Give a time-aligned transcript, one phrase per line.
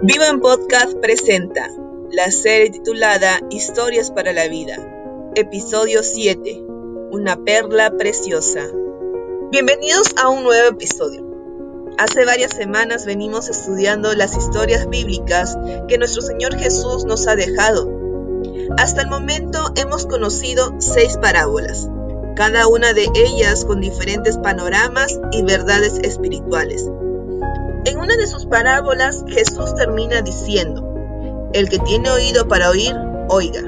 [0.00, 1.68] Vivo en Podcast presenta
[2.12, 4.76] la serie titulada Historias para la Vida,
[5.34, 6.62] episodio 7,
[7.10, 8.62] Una perla preciosa.
[9.50, 11.26] Bienvenidos a un nuevo episodio.
[11.98, 15.58] Hace varias semanas venimos estudiando las historias bíblicas
[15.88, 17.90] que nuestro Señor Jesús nos ha dejado.
[18.76, 21.90] Hasta el momento hemos conocido seis parábolas,
[22.36, 26.88] cada una de ellas con diferentes panoramas y verdades espirituales.
[27.84, 32.94] En una de sus parábolas Jesús termina diciendo, el que tiene oído para oír,
[33.28, 33.62] oiga.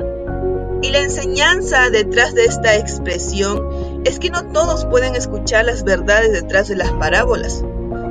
[0.83, 6.33] Y la enseñanza detrás de esta expresión es que no todos pueden escuchar las verdades
[6.33, 7.63] detrás de las parábolas,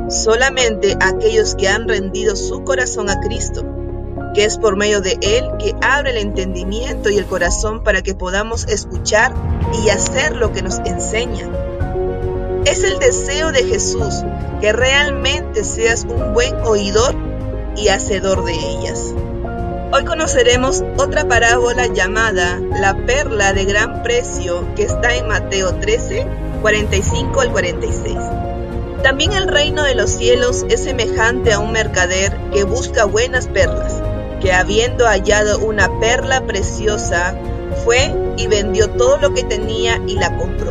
[0.09, 3.65] solamente aquellos que han rendido su corazón a Cristo,
[4.33, 8.15] que es por medio de Él que abre el entendimiento y el corazón para que
[8.15, 9.33] podamos escuchar
[9.83, 11.49] y hacer lo que nos enseña.
[12.69, 14.23] Es el deseo de Jesús
[14.61, 17.15] que realmente seas un buen oidor
[17.75, 19.15] y hacedor de ellas.
[19.91, 26.27] Hoy conoceremos otra parábola llamada La perla de gran precio que está en Mateo 13,
[26.61, 28.15] 45 al 46.
[29.01, 33.95] También el reino de los cielos es semejante a un mercader que busca buenas perlas,
[34.41, 37.33] que habiendo hallado una perla preciosa,
[37.83, 40.68] fue y vendió todo lo que tenía y la compró.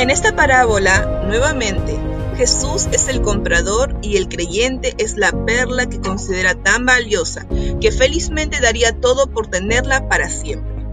[0.00, 1.94] En esta parábola, nuevamente,
[2.38, 7.46] Jesús es el comprador y el creyente es la perla que considera tan valiosa
[7.82, 10.86] que felizmente daría todo por tenerla para siempre.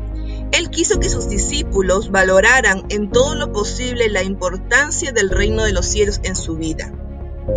[0.51, 5.71] Él quiso que sus discípulos valoraran en todo lo posible la importancia del reino de
[5.71, 6.91] los cielos en su vida.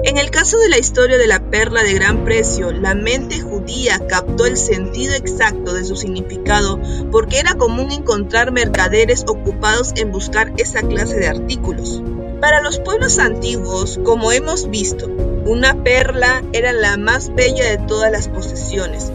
[0.04, 4.00] En el caso de la historia de la perla de gran precio, la mente judía
[4.06, 10.52] captó el sentido exacto de su significado porque era común encontrar mercaderes ocupados en buscar
[10.58, 12.02] esa clase de artículos.
[12.40, 15.08] Para los pueblos antiguos, como hemos visto,
[15.44, 19.10] una perla era la más bella de todas las posesiones.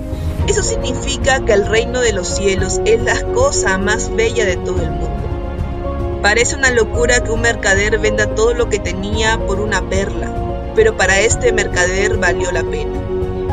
[0.49, 4.81] Eso significa que el reino de los cielos es la cosa más bella de todo
[4.81, 6.19] el mundo.
[6.21, 10.44] Parece una locura que un mercader venda todo lo que tenía por una perla,
[10.75, 12.91] pero para este mercader valió la pena.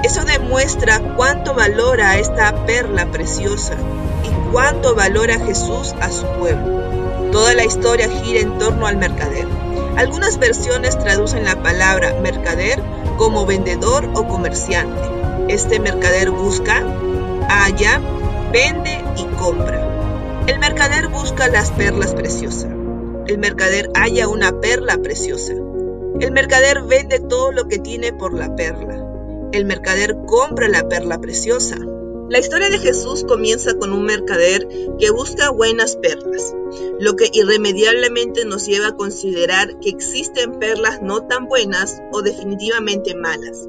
[0.03, 3.75] Eso demuestra cuánto valora esta perla preciosa
[4.25, 7.31] y cuánto valora Jesús a su pueblo.
[7.31, 9.47] Toda la historia gira en torno al mercader.
[9.97, 12.83] Algunas versiones traducen la palabra mercader
[13.17, 15.01] como vendedor o comerciante.
[15.49, 16.83] Este mercader busca,
[17.49, 18.01] halla,
[18.53, 19.81] vende y compra.
[20.47, 22.71] El mercader busca las perlas preciosas.
[23.27, 25.55] El mercader halla una perla preciosa.
[26.21, 29.09] El mercader vende todo lo que tiene por la perla.
[29.53, 31.77] El mercader compra la perla preciosa.
[32.29, 34.67] La historia de Jesús comienza con un mercader
[34.99, 36.55] que busca buenas perlas,
[36.99, 43.15] lo que irremediablemente nos lleva a considerar que existen perlas no tan buenas o definitivamente
[43.15, 43.69] malas.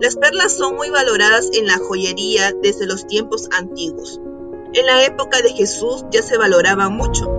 [0.00, 4.20] Las perlas son muy valoradas en la joyería desde los tiempos antiguos.
[4.74, 7.31] En la época de Jesús ya se valoraba mucho.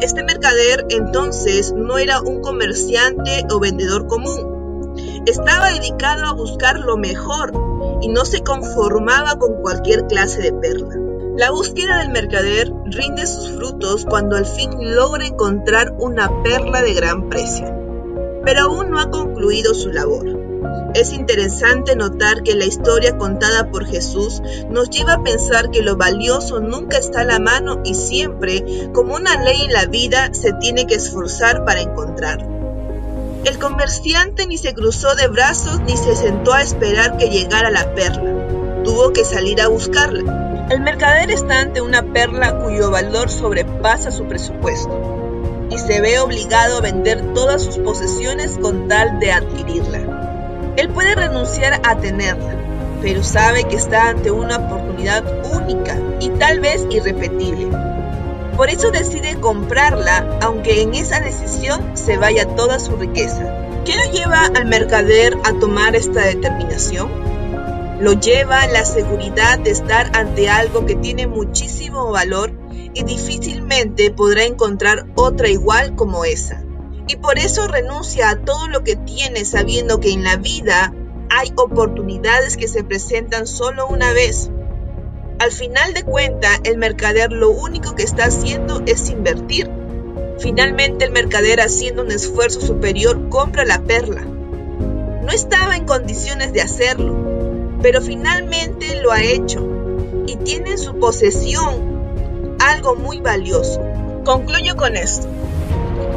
[0.00, 4.92] Este mercader entonces no era un comerciante o vendedor común.
[5.26, 7.52] Estaba dedicado a buscar lo mejor
[8.02, 10.96] y no se conformaba con cualquier clase de perla.
[11.36, 16.94] La búsqueda del mercader rinde sus frutos cuando al fin logra encontrar una perla de
[16.94, 17.66] gran precio,
[18.44, 20.43] pero aún no ha concluido su labor.
[20.94, 25.96] Es interesante notar que la historia contada por Jesús nos lleva a pensar que lo
[25.96, 30.52] valioso nunca está a la mano y siempre, como una ley en la vida, se
[30.52, 32.54] tiene que esforzar para encontrarlo.
[33.44, 37.94] El comerciante ni se cruzó de brazos ni se sentó a esperar que llegara la
[37.94, 38.82] perla.
[38.84, 40.66] Tuvo que salir a buscarla.
[40.70, 46.78] El mercader está ante una perla cuyo valor sobrepasa su presupuesto y se ve obligado
[46.78, 50.23] a vender todas sus posesiones con tal de adquirirla.
[50.76, 52.56] Él puede renunciar a tenerla,
[53.02, 55.24] pero sabe que está ante una oportunidad
[55.54, 57.68] única y tal vez irrepetible
[58.56, 63.82] por eso decide comprarla, aunque en esa decisión se vaya toda su riqueza.
[63.84, 67.08] ¿Qué lo lleva al mercader a tomar esta determinación?
[68.00, 72.52] Lo lleva la seguridad de estar ante algo que tiene muchísimo valor
[72.94, 76.63] y difícilmente podrá encontrar otra igual como esa.
[77.06, 80.94] Y por eso renuncia a todo lo que tiene sabiendo que en la vida
[81.30, 84.50] hay oportunidades que se presentan solo una vez
[85.38, 89.68] al final de cuenta, el mercader lo único que está haciendo es invertir.
[90.38, 94.22] Finalmente el mercader haciendo un esfuerzo superior compra la perla.
[94.22, 97.14] No estaba en condiciones de hacerlo,
[97.82, 99.66] pero finalmente lo ha hecho
[100.26, 103.82] y tiene en su posesión algo muy valioso.
[104.24, 105.28] Concluyo con esto.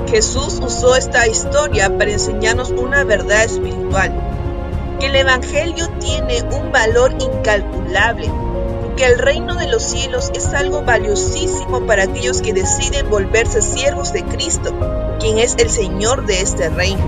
[0.07, 4.13] Jesús usó esta historia para enseñarnos una verdad espiritual
[4.99, 8.31] que el Evangelio tiene un valor incalculable,
[8.95, 14.11] que el reino de los cielos es algo valiosísimo para aquellos que deciden volverse siervos
[14.13, 14.73] de Cristo,
[15.19, 17.03] quien es el Señor de este reino.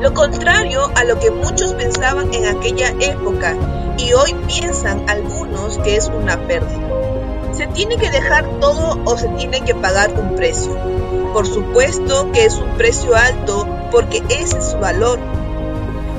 [0.00, 3.56] Lo contrario a lo que muchos pensaban en aquella época
[3.98, 6.91] y hoy piensan algunos que es una pérdida.
[7.52, 10.74] ¿Se tiene que dejar todo o se tiene que pagar un precio?
[11.34, 15.18] Por supuesto que es un precio alto porque ese es su valor.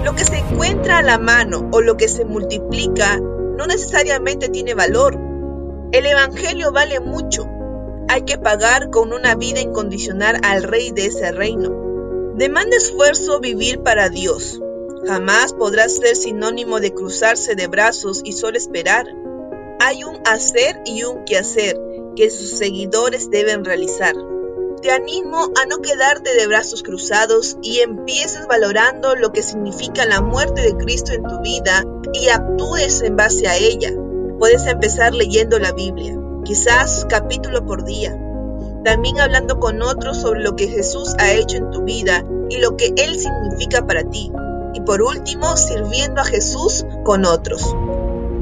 [0.03, 4.75] Lo que se encuentra a la mano o lo que se multiplica no necesariamente tiene
[4.75, 5.17] valor.
[5.91, 7.47] El Evangelio vale mucho.
[8.09, 12.33] Hay que pagar con una vida incondicional al Rey de ese reino.
[12.35, 14.61] Demanda esfuerzo vivir para Dios.
[15.07, 19.22] Jamás podrá ser sinónimo de cruzarse de brazos y solo esperar
[19.83, 21.77] hay un hacer y un quehacer
[22.15, 24.15] que sus seguidores deben realizar.
[24.81, 30.21] Te animo a no quedarte de brazos cruzados y empieces valorando lo que significa la
[30.21, 31.83] muerte de Cristo en tu vida
[32.13, 33.91] y actúes en base a ella.
[34.39, 38.17] Puedes empezar leyendo la Biblia, quizás capítulo por día.
[38.85, 42.77] También hablando con otros sobre lo que Jesús ha hecho en tu vida y lo
[42.77, 44.31] que Él significa para ti.
[44.73, 47.75] Y por último, sirviendo a Jesús con otros.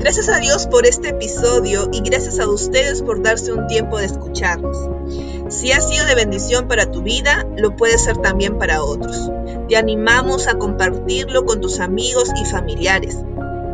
[0.01, 4.05] Gracias a Dios por este episodio y gracias a ustedes por darse un tiempo de
[4.05, 4.89] escucharnos.
[5.49, 9.29] Si ha sido de bendición para tu vida, lo puede ser también para otros.
[9.69, 13.15] Te animamos a compartirlo con tus amigos y familiares.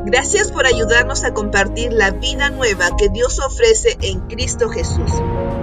[0.05, 5.09] Gracias por ayudarnos a compartir la vida nueva que Dios ofrece en Cristo Jesús.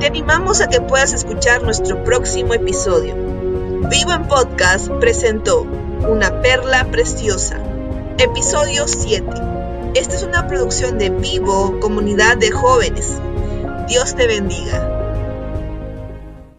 [0.01, 3.15] Te animamos a que puedas escuchar nuestro próximo episodio.
[3.91, 5.61] Vivo en Podcast presentó
[6.09, 7.59] Una Perla Preciosa.
[8.17, 9.54] Episodio 7
[9.95, 13.21] esta es una producción de Vivo, comunidad de jóvenes.
[13.89, 14.94] Dios te bendiga.